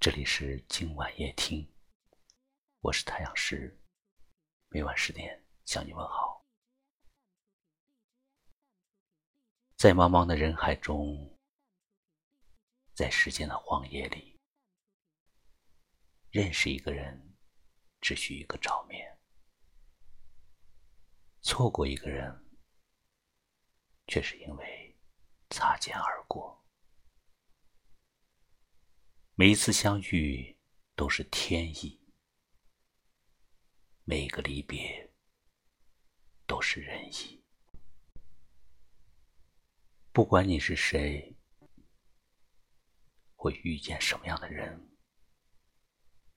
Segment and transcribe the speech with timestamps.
[0.00, 1.70] 这里是今晚夜听，
[2.80, 3.78] 我是太阳石，
[4.68, 6.42] 每晚十点向你问好。
[9.76, 11.38] 在茫茫的人海中，
[12.94, 14.40] 在时间的荒野里，
[16.30, 17.36] 认识一个人
[18.00, 19.20] 只需一个照面，
[21.42, 22.58] 错过一个人，
[24.06, 24.98] 却是因为
[25.50, 26.58] 擦肩而过。
[29.40, 30.54] 每一次相遇
[30.94, 31.98] 都是天意，
[34.04, 35.10] 每个离别
[36.46, 37.42] 都是人意。
[40.12, 41.34] 不管你是谁，
[43.34, 44.78] 会遇见什么样的人，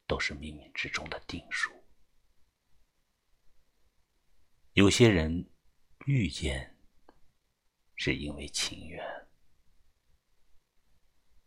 [0.08, 1.74] 都是冥冥之中的定数。
[4.76, 5.52] 有些人
[6.06, 6.80] 遇见
[7.98, 9.06] 是因为情缘，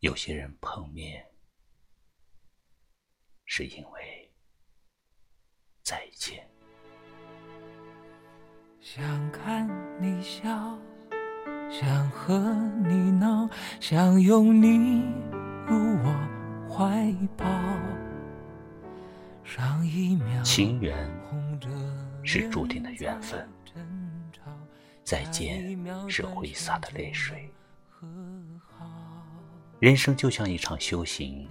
[0.00, 1.32] 有些人碰面。
[3.46, 4.30] 是因为
[5.82, 6.46] 再见。
[8.80, 9.68] 想看
[10.00, 10.78] 你笑，
[11.70, 12.38] 想和
[12.84, 13.48] 你闹，
[13.80, 15.02] 想拥你
[15.66, 17.46] 入我怀抱。
[19.42, 20.96] 上一秒，情缘
[22.24, 23.48] 是注定的缘分，
[25.04, 27.48] 再见是挥洒的泪水。
[29.78, 31.48] 人生就像一场修行。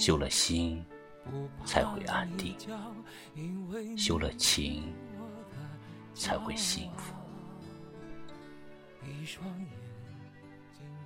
[0.00, 0.82] 修了心，
[1.66, 2.54] 才会安定；
[3.98, 4.94] 修了情，
[6.14, 7.14] 才会幸福。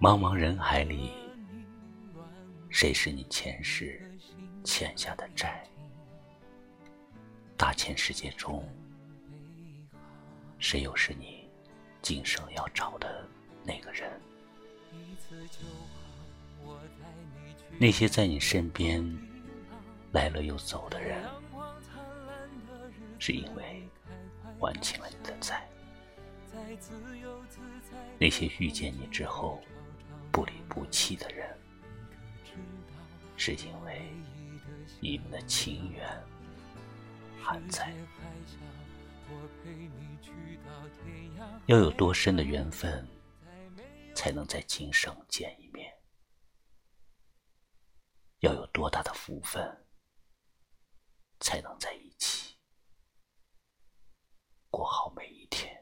[0.01, 1.11] 茫茫人海里，
[2.71, 4.01] 谁是你前世
[4.63, 5.69] 欠下的债？
[7.57, 8.65] 大千世界中，
[10.61, 11.51] 谁又是你
[12.01, 13.29] 今生要找的
[13.65, 14.09] 那个人？
[17.79, 19.05] 那些在你身边
[20.13, 21.23] 来了又走的人，
[23.19, 23.89] 是因为
[24.59, 25.57] 还清了你的债；
[28.19, 29.61] 那些遇见你之后
[30.31, 31.49] 不离不弃的人，
[33.37, 34.03] 是因为
[35.01, 36.09] 你们的情缘
[37.43, 37.93] 还在。
[41.67, 43.05] 要有多深的缘分，
[44.15, 45.84] 才能在今生见一面？
[48.75, 49.87] 多大的福分，
[51.39, 52.57] 才能在一起
[54.69, 55.81] 过好每一天？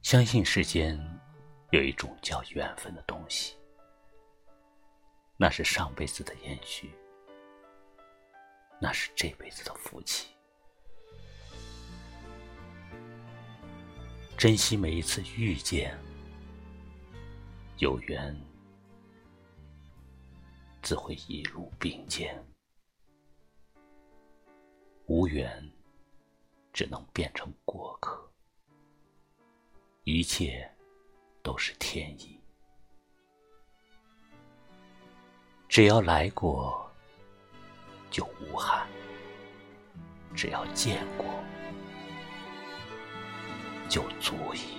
[0.00, 0.98] 相信世间
[1.70, 3.58] 有一种叫缘分的东西，
[5.36, 6.96] 那是上辈子的延续，
[8.80, 10.28] 那是这辈子的福气。
[14.38, 15.94] 珍惜每一次遇见。
[17.78, 18.34] 有缘，
[20.80, 22.32] 自会一路并肩；
[25.06, 25.68] 无缘，
[26.72, 28.30] 只能变成过客。
[30.04, 30.70] 一切
[31.42, 32.38] 都是天意，
[35.68, 36.88] 只要来过，
[38.08, 38.86] 就无憾；
[40.32, 41.26] 只要见过，
[43.88, 44.78] 就足矣。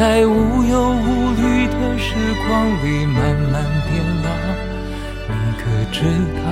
[0.00, 2.14] 在无忧无虑的时
[2.48, 4.30] 光里慢慢变老。
[5.28, 6.00] 你可知
[6.36, 6.42] 道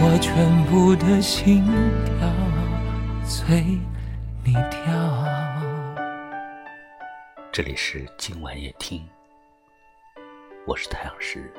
[0.00, 1.66] 我全部的心
[2.06, 2.32] 跳
[3.26, 3.78] 随
[4.42, 4.90] 你跳。
[7.52, 9.06] 这里是今晚夜听，
[10.66, 11.52] 我是太阳石。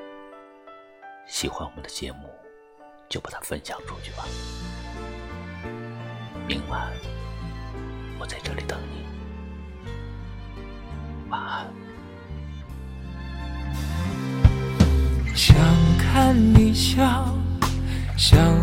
[1.27, 2.27] 喜欢我们的节目，
[3.07, 4.25] 就把它分享出去吧。
[6.47, 6.91] 明晚
[8.19, 8.63] 我在这里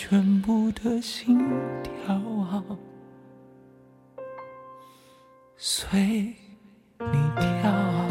[0.00, 1.36] 全部的心
[1.82, 2.62] 跳啊，
[5.56, 5.98] 随
[7.00, 8.07] 你跳。